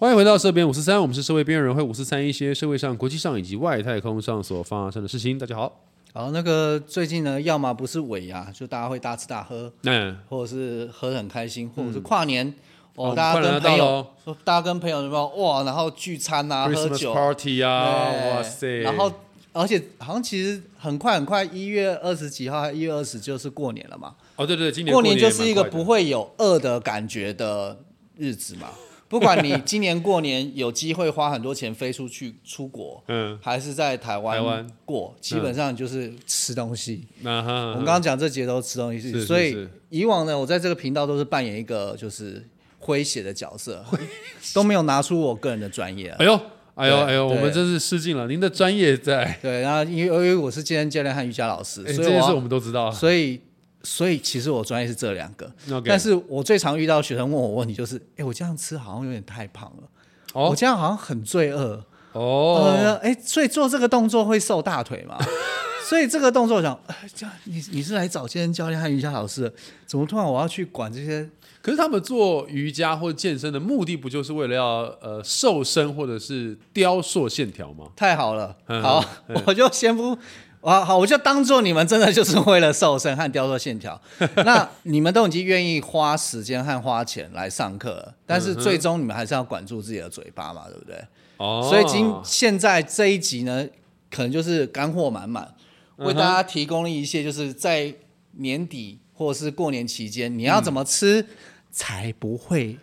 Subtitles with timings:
[0.00, 5.36] 欢迎回到社编五四三，我们是社会边缘人会五四三一些社会上、国际上以及外太空上所发生的事情。
[5.36, 5.80] 大家好，
[6.12, 12.46] 好，那个最近呢，要么不是尾牙，就大家会大吃大喝，嗯或者是喝得很开心，或者是跨年
[12.94, 18.82] 哦，哦大家跟朋友说大家跟朋友什么哇，然后聚餐啊，喝酒，party 啊，哇塞！
[18.82, 19.12] 然后
[19.52, 24.14] 而且好像其实很快很快，一月二十几号，一月二十就是过年了嘛。
[24.36, 27.76] 哦，对对，今年过年年就是一个不会有饿的感觉的
[28.16, 28.68] 日子嘛。
[29.08, 37.06] 不管你今年过年有机会花很多钱飞出去 出国，嗯，还是在台湾过，基本上就是吃东西。
[37.22, 42.46] 我们刚刚讲这节都吃东西，是是所以以往呢，我在这个频道都是扮演一个就是
[42.80, 43.82] 诙谐的角色，
[44.52, 46.16] 都没有拿出我个人的专业啊。
[46.18, 46.40] 哎呦，
[46.74, 52.90] 哎呦，哎呦，我对们真是失敬了，您的专业在，对，然后因为因为我是健身教练和瑜伽老师，哎，所以这件事我们都知道。
[52.92, 53.40] 所以
[53.82, 55.50] 所以其实我专业是这两个
[55.84, 59.88] 但是我最常遇到学生问我问题就是，哎，我这样吃好像有点太胖了，
[60.34, 61.84] 我哦这样好像很罪恶。
[62.12, 65.16] 哦，呃，哎，所以做这个动作会瘦大腿嘛？
[65.88, 69.52] 所以这个动作我想，哎，这样你你是来找健身教练和瑜伽老师的，
[69.86, 71.28] 怎么突然我要去管这些？
[71.60, 74.64] 可是他们做瑜伽或健身的目的，不就是为了要
[75.02, 77.86] 呃瘦身或者是雕塑线条吗？
[77.94, 79.04] 太好了，嗯好，
[79.46, 80.16] 我就先不。
[80.60, 84.00] 啊，好，我就当做你们真的就是为了瘦身和雕塑线条。
[84.44, 90.96] 那你们都已经愿意花时间和花钱来上课了，但是最终你们还是要管住自己的嘴巴嘛，对不对？
[91.36, 93.66] 哦，所以今现在这一集呢，
[94.10, 95.54] 可能就是干货满满，
[95.96, 97.94] 为大家提供了一些就是在
[98.32, 101.24] 年底或者是过年期间，你要怎么吃
[101.70, 102.76] 才不会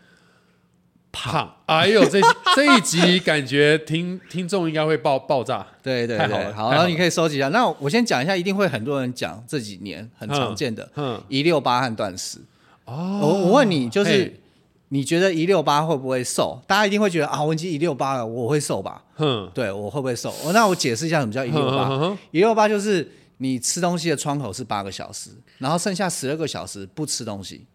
[1.15, 2.19] 胖，哎呦，这
[2.57, 5.65] 这一集感觉听听众应该会爆爆炸。
[5.81, 7.47] 对对对，好，太好了好然后你可以收集一下。
[7.47, 12.39] 那我先讲一下，一定会很多人讲这几年很常见的嗯，一六八和断食。
[12.83, 14.39] 哦我我问你，就是
[14.89, 16.61] 你觉得一六八会不会瘦？
[16.67, 19.01] 大家一定会觉得啊，我已经一六八了，我会瘦吧？
[19.15, 20.29] 哼，对我会不会瘦？
[20.43, 22.17] 哦那我解释一下什么叫一六八。
[22.31, 25.29] 一六八就是你吃东西的窗口是八个小时，
[25.59, 27.65] 然后剩下十二个小时不吃东西。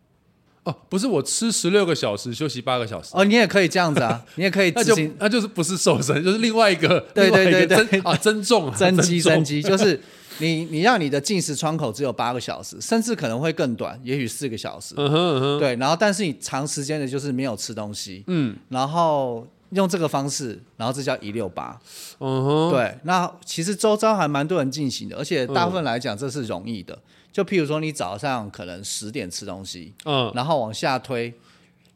[0.64, 5.16] 哦，不是我吃十六个小时，休息八个小时，哦，你也可以这样子啊， 你也可以那就执行。
[5.18, 7.76] 那就是不是瘦身，就是另外一个对对对对。
[7.76, 9.98] 增 啊增重啊增肌增肌，就是
[10.38, 14.94] 你你让你的进食窗口只有八个小时，甚至可能会更短，也许四个小时。
[14.98, 18.54] 嗯哼嗯哼，对，然后但是你长时间的就是没有吃东西，嗯。
[18.68, 21.80] 然后用这个方式，然后这叫一六八。
[22.18, 26.98] 嗯哼，对，那其实周遭还蛮多人进行的，而且大部分来讲这是容易的。
[27.32, 31.32] 就譬如说你早上可能十点吃东西，嗯，然后往下推，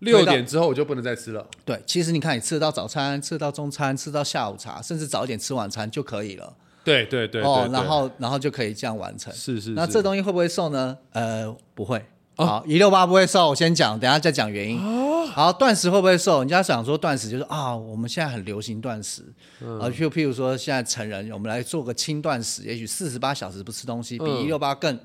[0.00, 1.47] 六点之后我就不能再吃了。
[1.65, 6.55] 对，其实你看你吃得到早餐，吃得到中餐，吃到下午茶，甚至早一点吃晚餐就可以了。
[6.84, 9.33] 对对对对，哦然后然后就可以这样完成。
[9.33, 10.97] 是是，那是这东西会不会瘦呢？
[11.12, 11.99] 呃，不会。
[12.37, 14.78] 哦好，一六八不会瘦，我先讲，等一下再讲原因。
[14.81, 16.41] 哦好，断食会不会瘦？
[16.41, 19.23] 人家想说断食就是啊，我们现在很流行断食，
[19.61, 24.99] 嗯啊，就譬如说现在成人，我们来做个轻断食，也许四十八小时不吃东西，比嗯一六八更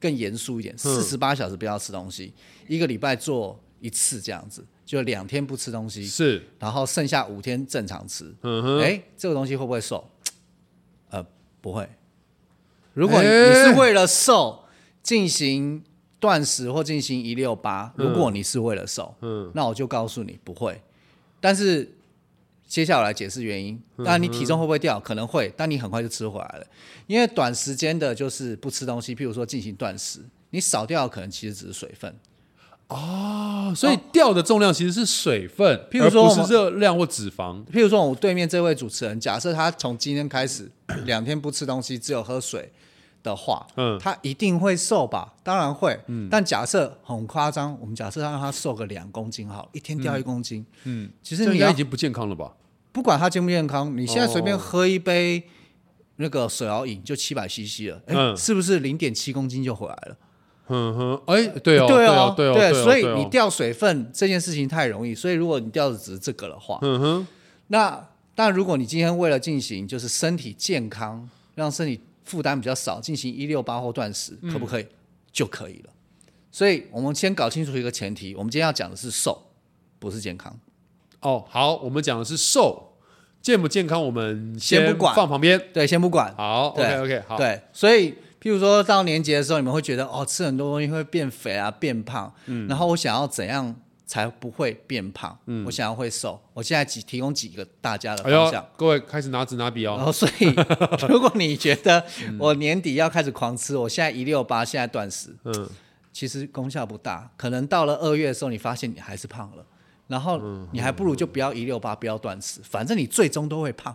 [0.00, 2.32] 更严肃一点，四十八小时不要吃东西，
[2.68, 8.34] 一个礼拜做一次这样子，就两天不吃东西，是然后剩下五天正常吃。
[8.42, 10.08] 嗯哼，哎，这个东西会不会瘦？
[11.10, 11.24] 呃，
[11.60, 11.88] 不会。
[12.94, 14.64] 如果你是为了瘦
[15.02, 15.84] 进行
[16.18, 20.80] 断食或进行一六八，如果你是为了瘦，嗯那我就告诉你不会。
[21.40, 21.96] 但是
[22.66, 23.80] 接下来解释原因。
[23.96, 24.98] 嗯那你体重会不会掉？
[25.00, 26.66] 可能会，但你很快就吃回来了。
[27.06, 32.14] 因为短时间的就是不吃东西，譬如说进行断食，你少掉的可能其实只是水分。
[32.88, 37.64] 哦，所以掉的重量其实是水分，譬如说而不是热量或脂肪。
[37.66, 40.70] 譬如说，我对面这位主持人，假设他从今天开始
[41.04, 42.70] 两天不吃东西，只有喝水
[43.30, 45.34] 的话，嗯他一定会瘦吧？
[45.42, 52.52] 当然会，嗯但假设很夸张，我们假设让他瘦个两公斤好了，一天掉一公斤，嗯，其实你要这应该已经不健康了吧？
[52.92, 55.42] 不管他健不健康，你现在随便哦喝一杯
[56.16, 60.16] 那个水熬饮就七百 CC 了，哎、嗯是不是零点七公斤就回来了？
[60.68, 67.26] 嗯哼，哎，对哦，对哦，对哦，对哦，所以你掉水分这件事情太容易，所以如果你掉的只是这个的话，嗯哼，
[67.68, 74.86] 那但如果你今天为了进行就是身体健康，让身体负担比较少，进行一六八或断食，可不可以？
[75.32, 75.90] 就可以了。
[76.50, 79.50] 所以我们先搞清楚一个前提，我们今天要讲的是瘦，
[79.98, 80.58] 不是健康。
[81.20, 82.94] 哦，好，我们讲的是瘦，
[83.42, 85.60] 健不健康我们先不管放旁边。
[85.72, 86.34] 对，先不管。
[86.36, 93.74] 好对，OK OK，好，对，所以譬如说到年节的时候，你们会觉得哦，吃很多东西会变肥啊、变胖，嗯，然后我想要怎样
[94.06, 95.36] 才不会变胖？
[95.46, 96.40] 嗯，我想要会瘦。
[96.54, 99.96] 我现在只提供几个大家的方向。，各位开始拿纸拿笔哦。
[99.96, 100.54] 然后，所以
[101.08, 105.68] 如果你觉得嗯我年底要开始狂吃，我现在一六八，现在断食，嗯，
[106.12, 107.28] 其实功效不大。
[107.36, 109.66] 可能到了二月的时候，你发现你还是胖了，
[110.06, 113.94] 然后你还不如就不要一六八，不要断食，反正你最终都会胖。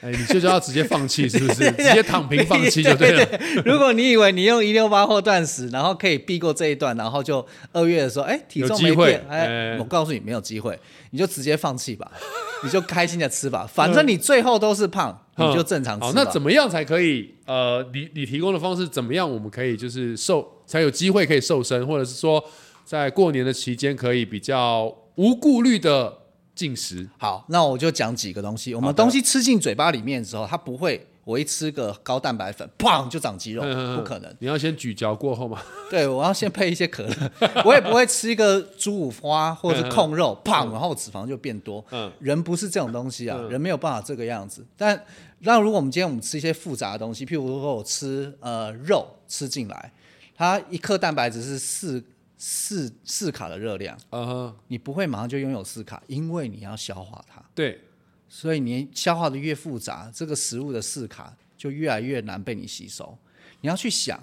[0.00, 1.70] 哎，你就要直接放弃，是不是？
[1.72, 3.26] 直接躺平放弃就对了。
[3.64, 10.78] 如果你以为你用一六八或断食，然后可以避过这一段，然后就二月的时候，哎，体重没变，哎，我告诉你没有机会，
[11.10, 12.10] 你就直接放弃吧，
[12.62, 16.06] 你就开心的吃吧，反正你最后都是胖，你就正常吃。
[16.06, 17.34] 好，那怎么样才可以？
[17.46, 19.28] 呃，你你提供的方式怎么样？
[19.28, 22.44] 我们可以就是瘦，才有机会可以瘦身，或者是说
[22.84, 26.18] 在过年的期间可以比较无顾虑的。
[26.58, 28.74] 进食好，那我就讲几个东西。
[28.74, 33.62] 我们东西吃进嘴巴里面的时候，它不会，我一吃个高蛋白粉，砰就长肌肉，
[33.96, 34.36] 不可能。
[34.40, 35.62] 你要先咀嚼过后嘛？
[35.88, 37.14] 对，我要先配一些可乐。
[37.64, 41.84] 我也不会吃一个猪五花或者是控肉，砰，然后脂肪就变多。
[41.92, 44.66] 嗯，人不是这种东西啊，人没有办法这个样子。
[44.76, 45.00] 但
[45.38, 49.92] 那如果我们今天我们吃一些复杂的东西，譬如说我吃呃肉吃进来，
[50.36, 52.02] 它一克蛋白质是四。
[52.40, 57.42] 四四卡的热量，嗯哼，你不会马上就拥有四卡，因为你要消化它。
[57.52, 57.80] 对，
[58.28, 63.18] 所以你消化的越复杂，这个食物的四卡就越来越难被你吸收。
[63.60, 64.18] 你要去想，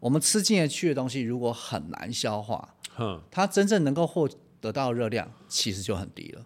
[0.00, 4.28] 我们吃进去的东西如果很难消化，哼，它真正能够获
[4.60, 6.44] 得到热量其实就很低了。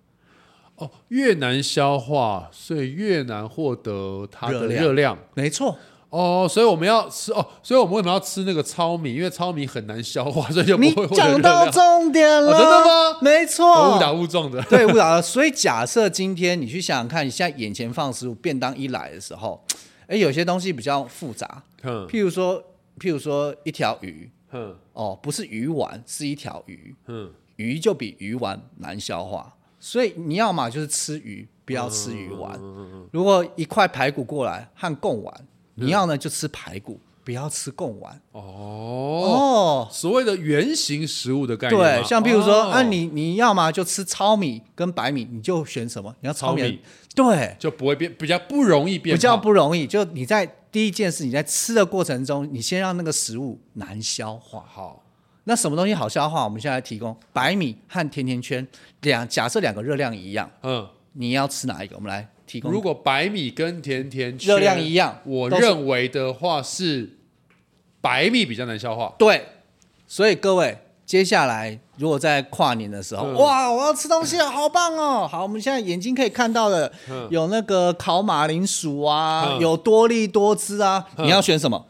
[0.76, 5.18] 哦，越难消化，所以越难获得它的热量。
[5.34, 5.78] 没错。
[6.10, 9.14] 哦，所以我们要吃哦，所以我们为什么要吃那个糙米？
[9.14, 11.06] 因为糙米很难消化， 所以就不会。
[11.06, 13.18] 你讲到重点了，真的吗？
[13.20, 14.62] 没错，误打误撞的。
[14.62, 15.20] 对，误打了。
[15.22, 19.62] 所以假设今天你去想想看，你现在眼前放食物，便当一来的时候，
[20.06, 22.58] 哎，有些东西比较复杂，嗯，譬如说，
[22.98, 32.58] 譬如说一条鱼，嗯，哦，不是鱼丸，是一条鱼，嗯，鱼就比鱼丸难消化，所以你要嘛就是吃鱼，不要吃鱼丸。
[33.12, 35.46] 如果一块排骨过来和贡丸。
[35.78, 38.20] 你要呢就吃排骨，不要吃贡丸。
[38.32, 41.78] 哦哦，所谓的圆形食物的概念。
[41.78, 46.14] 对，像比如说啊，你你要么就吃糙米跟白米，你就选什么？
[46.20, 46.80] 你要糙米，
[47.14, 49.14] 对，就不会变，比较不容易变。
[49.14, 54.64] 比较不容易，就你在第一件事，你在吃的过程中，你先让那个食物难消化。
[54.68, 55.04] 好，
[55.44, 56.44] 那什么东西好消化？
[56.44, 58.66] 我们现在提供白米和甜甜圈
[59.02, 61.96] 两，假设两个热量一样，嗯，你要吃哪一个？
[61.96, 62.28] 我们来。
[62.62, 67.16] 如果白米跟甜甜热量一样，我认为的话是
[68.00, 69.14] 白米比较难消化。
[69.18, 69.46] 对，
[70.06, 75.28] 所以各位接下来如果在跨年的时候，哇，我要吃东西了，好棒哦！
[75.30, 76.92] 好，我们现在眼睛可以看到的
[77.30, 81.86] 有那个烤马铃薯啊，有多利多汁啊，你要选什么？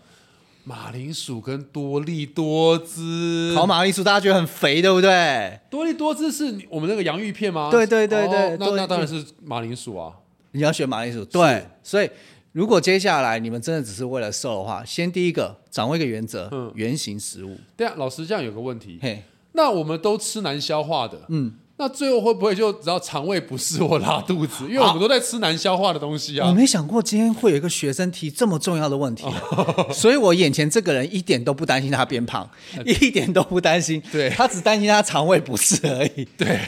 [0.64, 5.58] 马铃薯跟多利多汁，烤马铃薯大家觉得很肥，对不对？
[5.70, 7.70] 多利多汁是我们那个洋芋片吗？
[7.70, 10.12] 对对对对，那那当然是马铃薯啊。
[10.52, 12.10] 你要选马铃薯，对，所以
[12.52, 17.56] 如果接下来你们真的只是为了瘦的话，先第一个掌握一个原则，嗯，原型食物。
[17.76, 19.22] 对啊，老师这样有个问题，嘿，
[19.52, 24.64] 那我们都吃难消化的，嗯，那最后会不会就只要肠胃不适或拉肚子？
[24.70, 26.48] 因为我们都在吃难消化的东西啊。
[26.48, 29.26] 我没想过今天会有一个学生提这么重要的问题，
[29.92, 32.48] 所以我眼前这个人一点都不担心他变胖，
[32.84, 36.26] 一点都不担心，对他只担心他肠胃不适而已。
[36.36, 36.58] 对，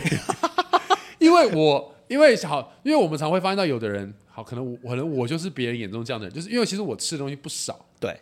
[1.19, 1.94] 因为我。
[2.11, 8.19] 因为好，因为我们常会发现到有的人，好，可能我可能我就是别人眼中这样的人，就是因为其实我吃的东西不少，对。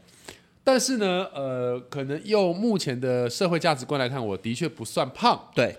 [0.63, 5.75] 但是呢，呃，可能用目前的社会价值观来看，我的确不算胖，对。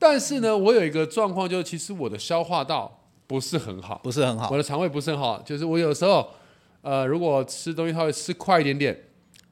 [0.00, 6.28] 但是呢，我有一个状况，就是其实我的消化道不是很好，不是很好，我的肠胃不是很好，就是我有时候，
[6.82, 9.04] 呃，如果吃东西稍微吃快一点点，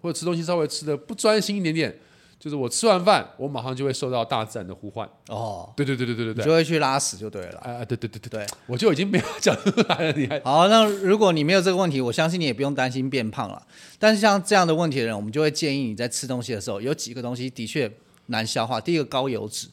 [0.02, 1.96] 或者吃东西稍微吃的不专心一点点。
[2.38, 5.08] 就是我吃完饭，我马上就会受到大自然的呼唤。
[5.28, 7.58] 哦，对对对对对对对，就会去拉屎就对了。
[7.60, 10.12] 啊，对对对对对，我就已经没有讲出来了。
[10.12, 13.60] 你还好，那如果你没有这个问题，我相信你也不用担心变胖了。
[13.98, 17.90] 但是像这样的问题的人，我们就会建议你在吃东西的时候，有几个东西的确
[18.26, 18.80] 难消化。
[18.80, 19.68] 第一个高油脂，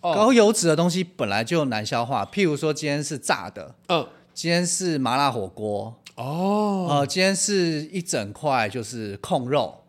[0.00, 2.24] 高油脂的东西本来就难消化。
[2.32, 9.81] 譬如说今天是炸的，嗯，今天是麻辣火锅，哦，呃，今天是一整块就是控肉。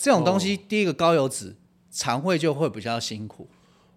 [0.00, 1.54] 这种东西，第一个高油脂，
[1.90, 3.46] 肠胃就会比较辛苦。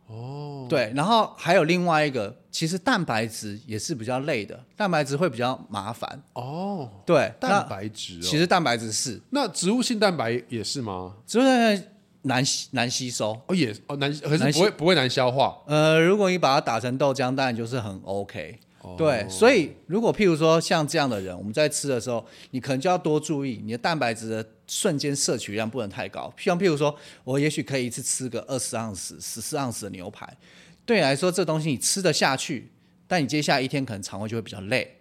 [0.07, 6.22] 哦，对，然后还有另外一个，其实蛋白质也是比较累的，蛋白质会比较麻烦。
[6.33, 11.15] 哦，对，蛋白质，其实蛋白质是，那植物性蛋白也是吗？
[11.25, 11.88] 植物性蛋白
[12.24, 15.57] 难难吸收，哦也哦难，可是不会不会难消化。
[15.67, 18.60] 呃，如果你把它打成豆浆，当然就是很 OK。
[18.98, 26.34] 对，所以如果譬如说像这样的人，我们在吃的时候，你可能就要多注意你的蛋白质的瞬间摄取量不能太高。
[26.38, 30.27] 像譬如说，我也许可以一次吃个二十盎司、十四盎司的牛排，
[30.84, 32.72] 对你来说这东西你吃得下去，
[33.08, 35.00] 但你接下来一天可能肠胃就会比较累。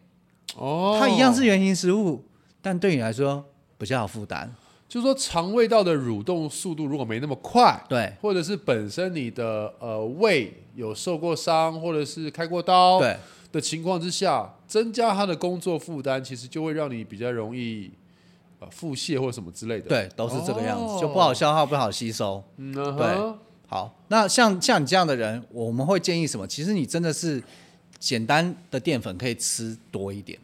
[0.57, 2.27] 哦，它一样是原型食物，
[2.61, 3.43] 但对你来说
[3.79, 4.55] 比较有负担。
[4.87, 13.17] 就是说肠胃道的蠕动速度如果没那么快，对或者是本身你的呃胃有受过伤，或者是开过刀，对
[13.51, 17.91] 的情况之下，增加它的工作负担，其实就会让你比较容易
[18.63, 22.43] 呃腹泻或什么之类的。，对，都是这个样子，哦就不好消化，不好吸收。
[22.57, 23.35] 嗯哼对
[23.67, 26.47] 好，那像像你这样的人，我们会建议什么？
[26.47, 27.43] 其实你真的是
[27.99, 30.39] 简单的淀粉可以吃多一点，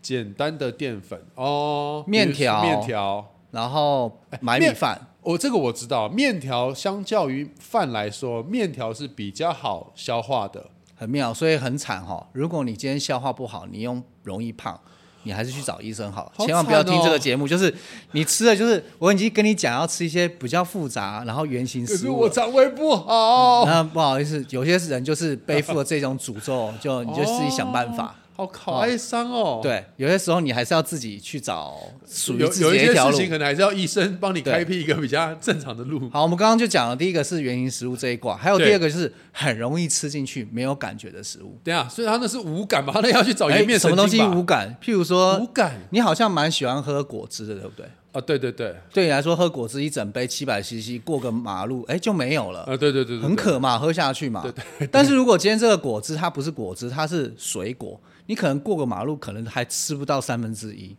[0.00, 3.30] 简单的淀粉哦，面比如说条面条。
[3.50, 5.00] 然后买面米饭。
[5.22, 10.68] 我、这个我知道，面条相较于饭来说，面条是比较好消化的。
[10.96, 14.78] 很妙，所以很惨哈、如果你今天消化不好，你用容易胖，
[15.24, 17.48] 你还是去找医生好千万不要听这个节目。
[17.48, 17.74] 就是
[18.12, 22.30] 你吃的，就是我已经跟你讲要吃一些比较复杂，然后圆形可是我食物了。
[22.30, 28.14] 肠胃不好，那不好意思，有些人就是背负了这种诅咒，就你就自己想办法。
[28.36, 33.30] 好好哀伤哦。，对，有些时候你还是要自己去找属于有自己的一些的一条路事情。
[33.30, 36.10] 可能还是要医生帮你开辟一个比较正常的路。
[36.10, 41.58] 好，我们刚刚就讲了，第一个是原型食物这一卦，还有第二个就是很容易吃进去没有感觉的食物。
[41.62, 42.92] 对啊，所以他那是无感吧？
[42.92, 44.76] 他那要去找哎颜面什么东西无感？
[44.82, 47.86] 譬如说无，感你好像蛮喜欢喝果汁的，对不对？
[48.14, 48.20] 啊？
[48.22, 54.40] 对对对，对你来说，喝果汁一整杯七百 CC 过个马路，哎就没有了，啊对对对对，很渴嘛，喝下去嘛。
[54.40, 60.96] 对对但是如果今天这个果汁它不是果汁，它是水果，你可能过个马路可能还吃不到三分之一。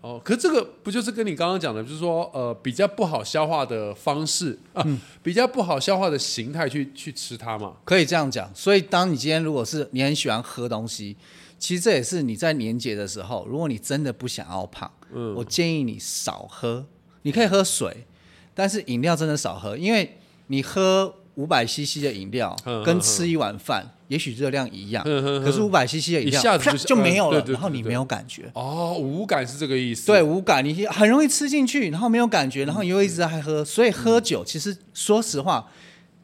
[0.00, 7.74] 哦，可这个不就是跟你刚刚讲的，就是说呃比较不好消化的方式啊，嗯比较不好消化的形态去去吃它嘛？
[7.84, 8.50] 可以这样讲。
[8.54, 11.14] 所以，当你今天如果是你很喜欢喝东西，
[11.58, 16.86] 其实这也是你在年节的时候，如果你真的不想要胖，嗯我建议你少喝。
[17.22, 18.06] 你可以喝水，
[18.54, 28.50] 但是饮料真的少喝，因为你喝五百 CC 的饮料嗯跟吃一碗饭，也许热量一样，可是五百 CC 的饮料一下子就就没有了然后你没有感觉。
[28.54, 30.06] 哦，无感是这个意思。
[30.06, 35.68] 对，无感，你很容易吃进去，然后没有感觉，然后你又一直在喝，所以喝酒其实说实话，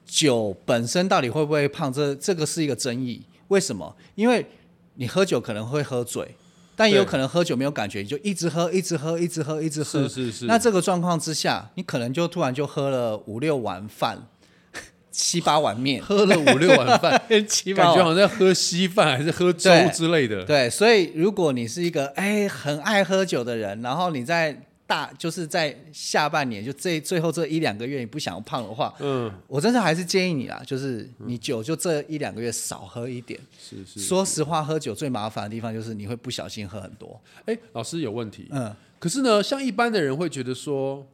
[0.07, 3.23] 酒本身到底会不会胖，这这个是一个争议。
[3.49, 3.95] 为什么？
[4.15, 4.47] 因为
[4.95, 6.35] 你喝酒可能会喝醉，
[6.77, 10.03] 但也有可能喝酒没有感觉，你就一直喝，一直喝，一直喝，一直喝。
[10.03, 10.45] 是是是。
[10.45, 14.29] 那这个状况之下，你可能就突然就喝了五六碗饭，
[15.11, 20.45] 七八碗面，喝了五六碗饭， 七八碗感觉好像在喝稀饭还是喝粥之类的。
[20.45, 33.39] 对，所以如果你是一个哎很爱喝酒的人，然后你在大就是在下半年就这最后这一两个月你不想要胖的话，嗯，我真的还是建议你啦，就是你酒就这一两个月少喝一点。
[33.59, 34.01] 是是。
[34.01, 37.21] 说实话，喝酒最麻烦的地方就是你会不小心喝很多。
[37.47, 38.47] 哎，老师有问题。
[38.51, 41.07] 嗯，可是呢，像一般的人会觉得说，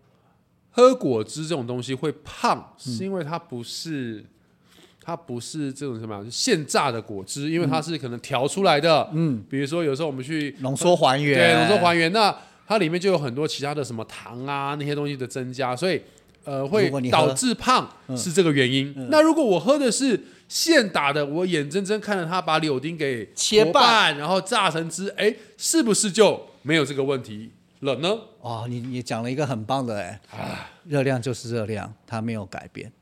[0.71, 4.25] 喝果汁这种东西会胖，是因为它不是。
[5.05, 9.11] 它不是这种什么样现榨的果汁，因为它是可能调出来的。
[9.13, 12.33] 嗯，比如说有时候我们去浓缩还原，对浓缩还原，那
[12.67, 16.01] 它里面就有很多其他的什么糖啊那些东西的增加，所以
[16.45, 18.95] 呃会导致胖是这个原因。
[19.11, 24.17] 那如果我喝的是现打的，我眼睁睁看着它把柳丁给切，半。
[24.17, 27.51] 然后榨成汁，哎，是不是就没有这个问题
[27.81, 28.19] 了呢？
[28.41, 30.21] 哦，你你讲了一个很棒的哎，
[30.85, 32.93] 热量就是热量，它没有改变。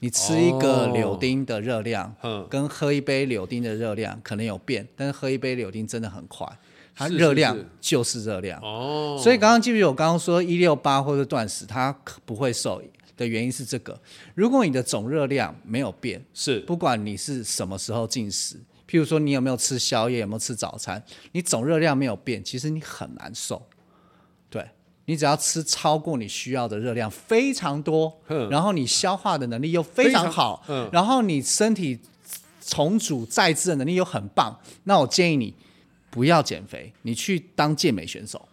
[0.00, 2.46] 你吃一个哦柳丁的热量，嗯。
[2.50, 6.46] 跟喝一杯柳丁的热量可能有变，但是喝一杯柳丁真的很快，
[6.94, 8.60] 它热量就是热量。
[8.62, 12.80] 哦，所以刚刚记不记得我刚刚说一六八或者断食它可不会瘦
[13.16, 14.00] 的原因是这个：
[14.34, 16.60] 如果你的总热量没有变，是。
[16.60, 18.56] 不管你是什么时候进食，
[18.88, 23.66] 譬如说你有没有吃宵夜，有没有吃早餐，你总热量没有变，其实你很难瘦。
[24.50, 24.64] 对
[25.06, 30.90] 你只要吃超过你需要的热量非常多，嗯然后你消化的能力又非常好，常嗯。
[30.92, 32.00] 然后你身体
[32.60, 35.54] 重组再制的能力又很棒，那我建议你
[36.14, 38.48] 不要减肥，你去当健美选手。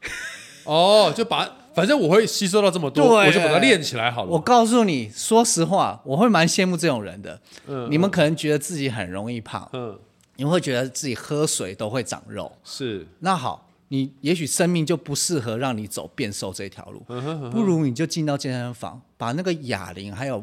[0.64, 4.40] 哦，就把反正我会吸收到这么多，我就把它练起来好了我。
[4.40, 7.38] 告诉你，说实话，我会蛮羡慕这种人的。
[7.66, 9.98] 嗯你们可能觉得自己很容易胖，嗯，
[10.36, 12.50] 你们会觉得自己喝水都会长肉。
[12.64, 20.42] 是那好，你也许生命就不适合让你走变瘦这条路，嗯不如你就进到健身房，把那个哑铃还有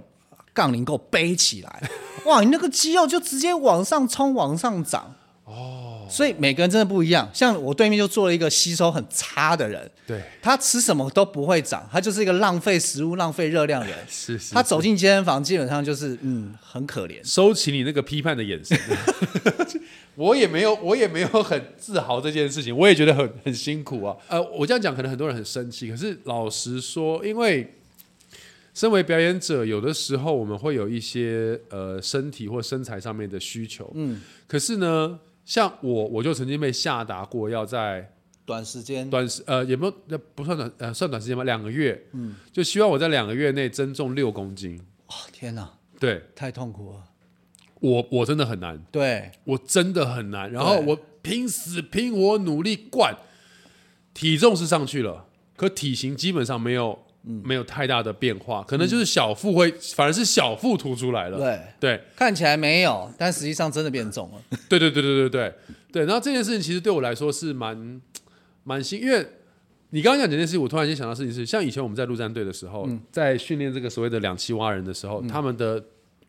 [0.54, 1.90] 杠铃给我背起来，
[2.26, 5.16] 哇，你那个肌肉就直接往上冲，往上涨。
[5.50, 7.27] 哦，所以每个人真的不一样。
[7.34, 13.98] 像我对面就做了一个吸收很差的人，对，他吃什么都不会长，他就是一个浪费食物、浪费热量的人。
[14.08, 14.53] 是是。
[14.53, 17.20] 他走进健身房，基本上就是嗯，很可怜。
[17.24, 18.77] 收起你那个批判的眼神。
[20.15, 24.15] 我也没有，我也没有很自豪这件事情，我也觉得很很辛苦啊。
[24.27, 27.75] 呃，我这样讲可能很多人很生气，可是老实说，因为
[28.74, 35.18] 身为表演者，有的时候我们会有一些呃身体或身材上面的需求，嗯，可是呢，
[35.50, 38.08] 像我，我就曾经被下达过要在
[38.46, 44.79] 短时间，短时呃也没有那不算短呃算短时间吧，两个月，嗯，就希望我在两个月内增重六公斤。
[45.08, 46.22] 哦，天哪，对。
[46.36, 47.03] 太痛苦了。
[47.79, 50.51] 我我真的很难，对，我真的很难。
[50.51, 53.18] 然后我拼死拼活努力灌，
[54.13, 55.25] 体重是上去了，
[55.56, 61.38] 可体型基本上没有、没有太大的变化，可能就是小腹会，反而是小腹凸出来了。
[61.38, 64.42] 对，对看起来没有，但实际上真的变重了。
[64.70, 65.54] 对对对对对对
[65.92, 66.06] 对。
[66.06, 68.02] 然后这件事情其实对我来说是蛮
[68.64, 69.26] 蛮新，因为
[69.90, 75.84] 你刚刚讲这件事情，我突然间想到事情是，像以前我们在陆战队的时候，在训练这个所谓的两栖蛙人的时候，他们的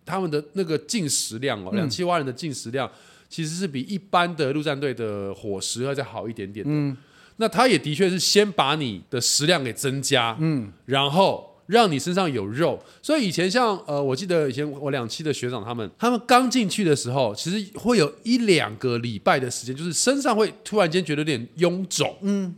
[0.05, 2.91] 他们的那个进食量哦，两栖蛙人的进食量
[3.29, 6.97] 其实是比一般的陆战队的伙食要再好一点点的。
[7.41, 11.49] 那他也的确是先把你的食量给增加，嗯，然后。
[11.71, 22.53] 让你身上有肉，所以以前像呃，我记得以前我两期的学长他们，他们刚进去的时候，其实会有一两个礼拜的时间，就是身上会突然间觉得有点臃肿，嗯，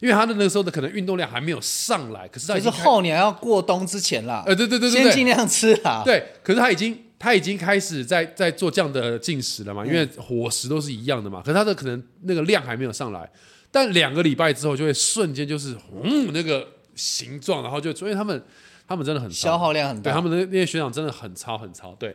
[0.00, 6.02] 因为他的那个时候的可能运动量还没有上来，可是他就是已经开后年要过冬之前啦，呃，对对对对对，先尽量吃啦。
[6.04, 13.26] 对，可是他已经他已经开始在在做这样的进食了嘛，因为伙食都是一样的嘛，可是他的可能那个量还没有上来，
[13.70, 18.42] 但两个礼拜之后就会瞬间就是嗯那个形状，然后就因为他们
[18.86, 20.10] 他们真的很消耗量很大。
[20.10, 22.14] 对他们的那些学长真的很超很超，对。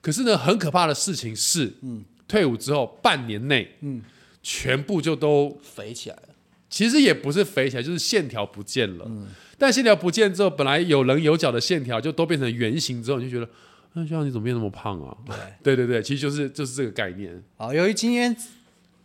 [0.00, 4.02] 可是呢，很可怕的事情是，嗯，退伍之后半年内，嗯，
[4.42, 6.22] 全部就都肥起来了。
[6.70, 9.04] 其实也不是肥起来，就是线条不见了。
[9.08, 9.26] 嗯
[9.58, 13.52] 但线条不见之后，本来有棱有角的线条就都变成圆形之后，你就觉得，
[13.92, 15.14] 那学长你怎么变那么胖啊？
[15.62, 17.42] 对对对，其实就是就是这个概念。
[17.58, 18.34] 好，由于今天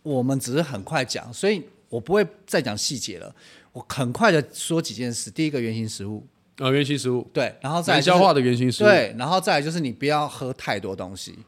[0.02, 3.34] 我们只是很快讲，所以我不会再讲细节了。
[3.72, 5.30] 我很快的说几件事。
[5.30, 6.26] 第一个，原型食物，
[6.58, 11.38] 呃，原型食物，对，然后再来就是消化的原型食物，对，然后再来就是你不要喝太多东西。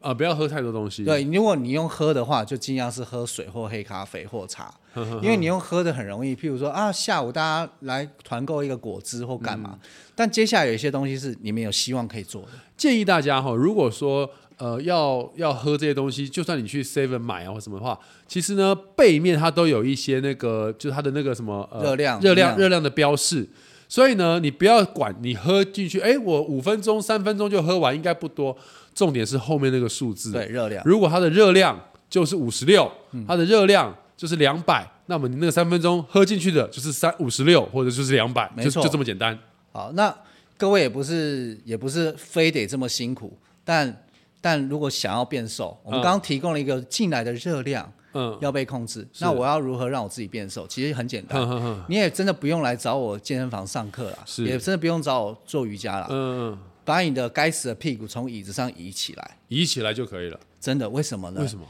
[0.00, 1.02] 啊，不要喝太多东西。
[1.02, 4.74] 对，如果你用喝的话，就尽量是喝水或黑咖啡或茶，
[5.22, 6.36] 因为你用喝的很容易。
[6.36, 9.78] 譬如说啊，下午大家来团购一个果汁或干嘛，
[10.14, 12.48] 但接下来有一些东西是你们有希望可以做的。
[12.76, 23.48] 建议大家哈，如果说呃要要喝这些东西，就算你去 Seven 买啊或什么的话，其实呢背面它都有一些那个就是它的那个什么、呃、热量热量量热量的标示。
[23.86, 28.56] 所以呢，你不要管你喝进去，哎，我五分钟、三分钟就喝完，应该不多。
[28.94, 30.82] 重点是后面那个数字，对，热量。
[30.86, 32.90] 如果它的热量就是五十六，
[33.28, 39.38] 它的热量就是两百，那么你那个三分钟喝进去的就是三五十六，或者就是两百，没错就就这么简单。
[39.70, 40.12] 好，那
[40.56, 44.03] 各位也不是也不是非得这么辛苦，但
[44.44, 50.66] 但如果想要变瘦，我们嗯刚刚提供了一个进来的热量嗯，要被控制，那我要如何让我自己变瘦？
[50.68, 51.40] 其实很简单，
[51.88, 59.38] 你也真的不用来找我健身房上课了，是也真的不用找我做瑜伽了，嗯，嗯把你的该死的屁股从椅子上移起来。
[59.48, 60.38] 移起来就可以了。
[60.60, 61.40] 真的，为什么呢？
[61.40, 61.64] 为什么？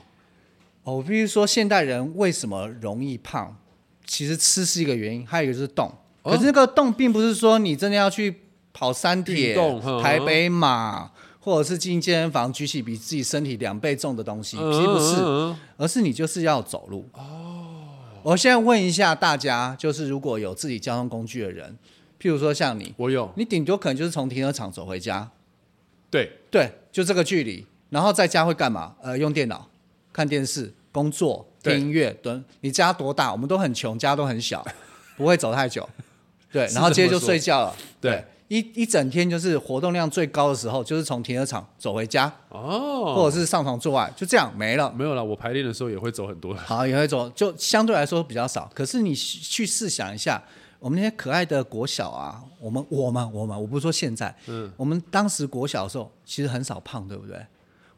[0.83, 3.57] 哦，我必须说，现代人为什么容易胖？
[4.05, 5.87] 其实吃是一个原因，还有一个就是动。
[6.23, 9.55] 哦可是那个动，并不是说你真的要去跑山铁
[10.03, 11.11] 台北马，
[11.45, 17.07] 或者是进健身房举起比自己身体两倍重的东西，嗯其实不是，而是你就是要走路。
[17.13, 17.85] 哦，
[18.23, 21.77] 我现在问一下大家，就是如果有自己交通工具的人，
[22.19, 25.31] 譬如说像你，我有，你顶多可能就是从停车场走回家，
[26.11, 28.95] 对，对，就这个距离，然后在家会干嘛？
[29.03, 29.69] 呃，用电脑、
[30.15, 32.11] 看电视、工作、听音乐。
[32.23, 33.31] 等，你家多大？
[33.31, 34.67] 我们都很穷，家都很小，
[35.19, 35.87] 不会走太久。
[36.51, 37.77] 对，然后接着就睡觉了。
[38.01, 44.93] 对，一一整天就是活动量最高的时候，就是从停车场走回家，哦，或者是上床做爱，就这样没了。
[44.93, 45.25] 没有了。
[45.25, 46.55] 我排练的时候也会走很多。
[46.55, 48.71] 好，也会走，就相对来说比较少。
[48.75, 50.43] 可是你去试想一下，
[50.79, 57.37] 我们那些可爱的国小啊，我们我们我们，我不是说现在，嗯，我们当时国小的时候其实很少胖，对不对？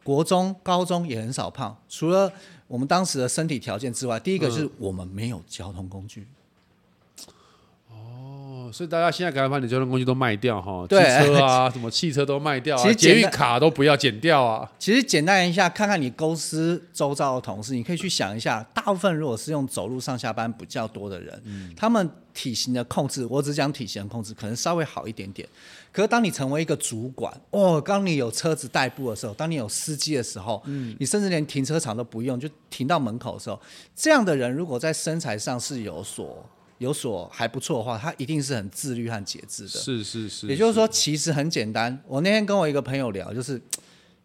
[0.03, 2.31] 国中、高中也很少胖，除了
[2.65, 6.25] 我们当时的身体条件之外，第一个是我们没有交通工具。
[8.67, 14.69] 哦，所以大家现在赶快把你交通工具都卖掉哈，汽对车啊， 什么汽车都卖掉啊，其实捷运卡都不要减掉啊。
[14.77, 25.47] 其实简单一下，看看你公司周遭的同事，你可以去想一下，大部分如果是用走路上下班比较多的人，他们体型的控制，我只讲体型的控制，可能稍微好一点点。
[25.91, 30.61] 可是当你成为一个主管，哦，当你有车子代步的时候，当你有司机的时候，
[30.99, 33.59] 你甚至连停车场都不用，就停到门口的时候，
[33.95, 36.45] 这样的人如果在身材上是有所
[36.79, 39.69] 有所还不错的话，他一定是很自律和节制的。
[39.69, 41.99] 是是是，也就是说，其实很简单。
[42.07, 43.61] 我那天跟我一个朋友聊，就是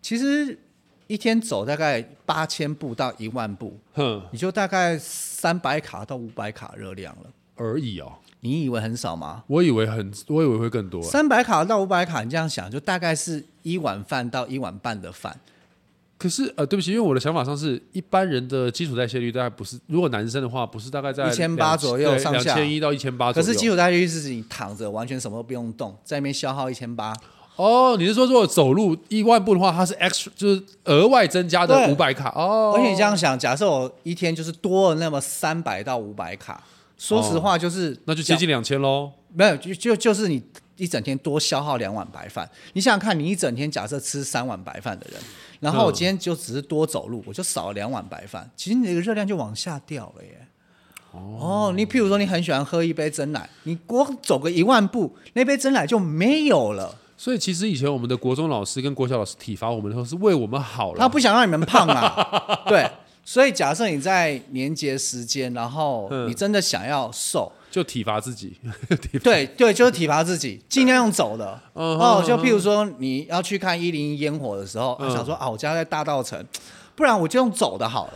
[0.01, 0.59] 其实
[1.07, 7.31] 一天走大概八千步到一万步，哼你就大概三百卡到五百卡热量了。
[7.57, 8.13] 而已哦。
[8.41, 9.45] 你以为很少吗？
[9.47, 11.01] 我以为很，我以为会更多。
[11.01, 15.39] 三百卡到五百卡，你这样想，就大概是一碗饭到一碗半的饭。
[16.23, 23.33] 可是呃，对不起，因为我的想法上是一般人的基础代谢率大概不是，如果男生的话，不是大概在1800左右上下两千一到一千八。
[23.33, 27.13] 可是基础代谢率是你躺着完全什么都不用动，在那边消耗一千八。
[27.57, 32.73] 哦，你是说如果走路一万步的话，它是 extra 就是额外增加的五百卡哦。
[32.77, 36.63] 而且你这样想，假设我一天就是多了那么三百到五百卡，
[36.97, 39.11] 说实话就是那就接近两千喽。
[39.35, 40.41] 没有，就就就是你
[40.77, 42.49] 一整天多消耗两碗白饭。
[42.73, 45.21] 你想想看，你一整天假设吃三碗白饭的人，
[45.61, 50.47] 然后我今天就只是多走路，我就少了两碗白饭，其实你的热量就往下掉了耶。
[51.13, 56.97] 哦，你譬如说你很喜欢喝一杯真奶，你光走个一万步，那杯真奶就没有了。
[57.19, 62.65] 所以其实以前我们的国中老师跟国小老师体罚我们的时候是为我们好了，他不想让你们胖啊。
[62.67, 62.91] 对，
[63.23, 68.53] 所以假设你在年节时间，然后你真的想要瘦，就体罚自己。
[69.25, 71.59] 对对，就是体罚自己，尽量用走的。
[71.73, 76.45] 哦，就譬如说你要去看一零一烟火的时候，想说啊，我家在大道城，
[76.95, 78.13] 不然我就用走的好了。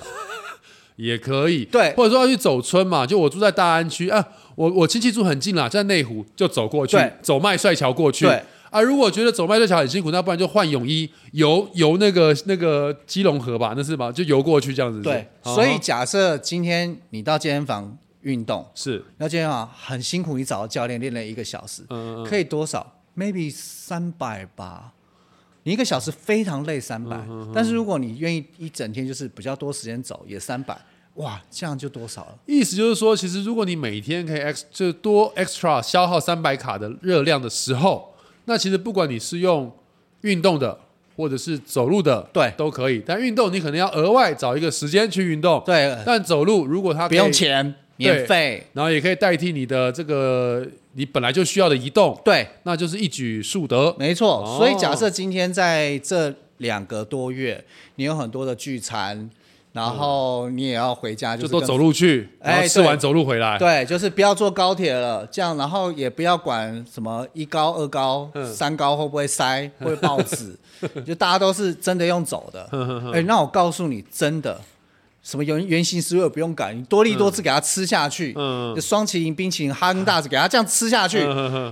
[0.97, 8.27] 也可以，对，或者说要去走村嘛，就我住在大安区啊，我我亲戚住很近啦，在内湖，就走过去，走麦帅桥过去。
[8.27, 8.42] 对。
[8.69, 14.11] 啊，如果觉得走麦帅桥很辛苦，那不然就换泳衣游游那个那个基隆河吧，那是吧？
[14.11, 15.01] 就游过去这样子。
[15.01, 22.85] 对，所以假设今天你到健身房运动，是那今天啊很辛苦，你找到教练练了一个小时，嗯可以多少
[23.17, 24.93] ？maybe 三百吧。
[25.62, 27.17] 你一个小时非常累，三百。
[27.55, 30.77] 但是如果你愿意一整天就是比较多时间走，也三百。
[31.15, 32.39] 哇，这样就多少了？
[32.47, 38.12] 意思就是说，其实如果你每天可以 x 就多 extra 消耗三百卡的热量的时候。
[38.49, 39.73] 那其实不管你是用
[40.21, 40.79] 运动的，
[41.17, 43.03] 或者是走路的，对，都可以。
[43.05, 45.99] 但运动你可能要额外找一个时间去运动，对。
[46.07, 53.95] 但走路如果它不用钱，免费，然后也可以代替你的这个你本来就需要的移动，对，那就是一举数得。
[53.99, 54.57] 没错。
[54.59, 57.65] 所以假设今天在这两个多月，
[57.97, 59.31] 你有很多的聚餐。
[59.73, 63.59] 然后你也要回家，就都走路去，然后，吃完走路回来。
[63.59, 70.57] 对，就是不要坐高铁了，这样，然后也不要管什么一高、二高、三高会不会塞， 会爆纸，
[71.05, 72.67] 就大家都是真的用走的。
[73.13, 74.59] 哎，那我告诉你，真的，
[75.27, 81.27] 什么原原型食物不用改，你多利多汁给它吃下去，嗯，双麒麟冰淇淋、哈根达斯给它这样吃下去，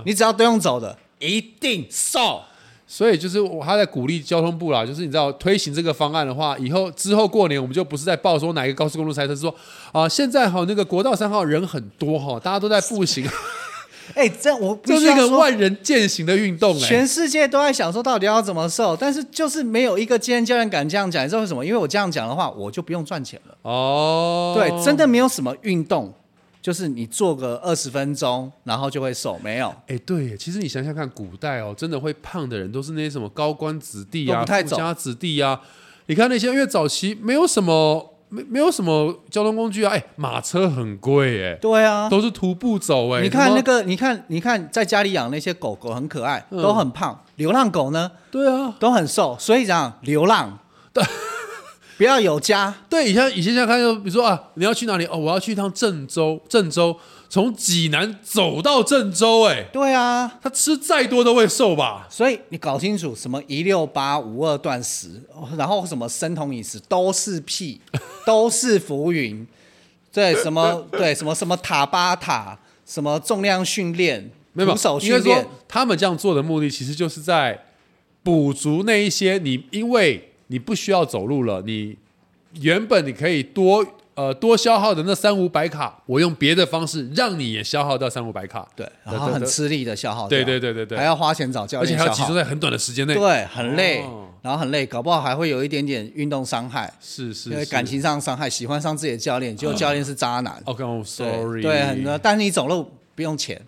[0.05, 2.41] 你只要都用走的，一定瘦。
[2.85, 9.55] 所以就是我还在鼓励交通部啦，就是你知道推行这个方案的话，以后之后过年我们就不是在报说哪一个高速公路塞车，是说
[9.93, 13.25] 啊现在哈那个国道三号人很多哈，大家都在步行。
[14.13, 21.65] 哎，这我这是一个万人践行的运动，哎，全世界都在想说到底要怎么瘦，但是就是没有一个健身教练敢这样讲，你知道为什么？
[21.65, 23.57] 因为我这样讲的话，我就不用赚钱了。
[23.63, 26.13] 哦，对，真的没有什么运动。
[26.61, 29.71] 就是你做个二十分钟，然后就会瘦，没有？
[29.85, 35.61] 哎，对，其实你想想看，古代哦，真的会胖的人都是那些什么高官子弟啊、富家子弟啊。
[36.07, 43.21] 你看那些，因为早期没有什么，没没有什么交通工具啊，哎，马车很贵，哎，对啊，都是徒步走，哎。
[43.21, 47.17] 你看那个，你看，你看，在家里养那些狗狗很可爱，都很胖。
[47.37, 48.11] 流浪狗呢？
[48.31, 49.37] 对啊，都很瘦。
[49.39, 50.59] 所以讲流浪。
[50.91, 51.03] 对。
[51.97, 55.05] 不要有家，对，以前以前想看，就比如说啊，你要去哪里？
[55.05, 56.97] 哦，我要去一趟郑州，郑州
[57.29, 62.05] 从济南走到郑州，哎，对啊，他吃再多都会瘦吧？
[62.09, 65.21] 所以你搞清楚，什么一六八五二断食，
[65.57, 67.79] 然后什么生酮饮食都是屁，
[68.25, 69.47] 都是浮云。
[70.11, 77.65] 对，什么对什么什么塔巴塔，什么重量训练，没徒手训练，他们这样做的目的，其实就是在
[78.21, 80.33] 补足那一些你因为。
[80.47, 81.97] 你不需要走路了，你
[82.61, 94.03] 原本你可以多呃多消耗的那三五百卡，我用别的方式让你也消耗到三五百卡，对，然后很吃力的消耗，对对对对对，还要花钱找教练，而且还要集中在很短的时间内，对，很累，
[94.41, 103.61] 然后很累，搞不好还会有一点点运动伤害，是是，因为感情上伤害，喜欢上自己的教练，结果教练是渣男，OK，Sorry，对，很多，但是你走路不用钱。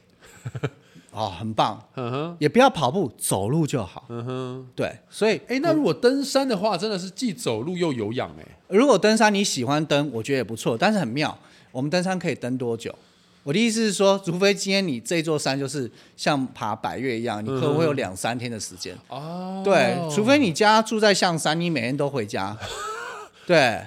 [1.18, 11.36] 哦，很棒，嗯哼，也不要跑步，走路就好，嗯哼，对，所以，哎，那如果登山的话，真的是既走路又有氧，哎，如果登山你喜欢登，我觉得也不错，但是很妙，
[11.72, 12.94] 我们登山可以登多久？
[13.42, 22.56] 我的意思是说，除非今天你这座山就是像爬百越一样，你可能会有两三天的时间，哦，对，除非你家住在象山，你每天都回家，
[23.48, 23.82] 对。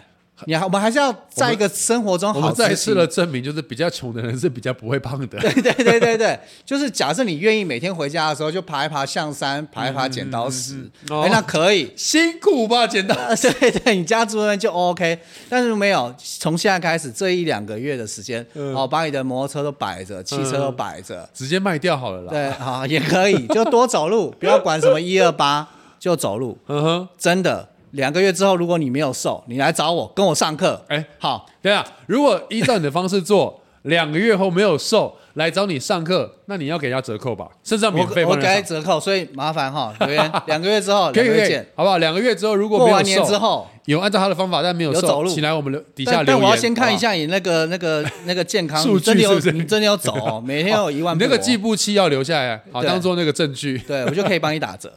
[0.47, 5.27] 你还我们还是要在一个生活中，我们再次的证明，就是比较穷的人是比较不会胖的。
[5.27, 12.87] 对对对对对， 就是假设你愿意每天回家的时候就爬一爬象山，爬一爬剪刀石，哎，那可以辛苦吧？
[12.87, 15.19] 剪刀， 对对，你家住那就 OK。
[15.49, 22.31] 但是没有，从现在开始这一两个月的时间，哦，把你的摩托车都摆着，汽车都摆着，直接卖掉好了啦。
[22.31, 25.67] 对，好也可以，就多走路，不要管什么一二八，
[25.99, 26.59] 就走路。
[26.69, 27.70] 嗯哼，真的。
[27.93, 30.85] 两个月之后，如果你没有瘦，你来找我，跟我上课。
[30.89, 38.37] 哎，好，对啊，如果依照你的方式做， 两个月后没有瘦，来找你上课，那你要给人家折扣吧，甚至要免费我。
[38.37, 41.99] 给折扣，所以麻烦哈， 留言两个月之后，可以可以两个月见。，好不好？
[41.99, 46.27] 两个月之后如果没有过完年之瘦，后，有按照他的方法但没有瘦，有走路请来我们留底下留言。
[46.27, 53.79] 但但我要先看一下你那个那个那个健康， 数你真的有据是不是你真的有走哦，每天有一万步哦，你那个计步器要留下来，好对当做那个证据。
[53.89, 54.93] 对我就可以帮你打折。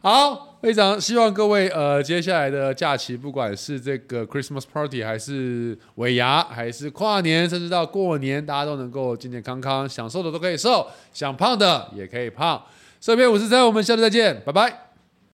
[0.00, 12.62] 好，非常希望各位呃，接下来的假期，不管是这个 Christmas party，还是尾牙，还是跨年，甚至到过年，大家都能够健健康康，想瘦的都可以瘦，想胖的也可以胖。
[13.00, 14.91] 这边我是三，我们下次再见，拜拜。